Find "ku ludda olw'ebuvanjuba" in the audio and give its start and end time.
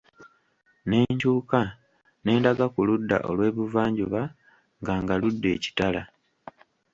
2.73-4.21